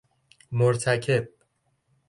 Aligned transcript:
مرتکب 0.51 1.29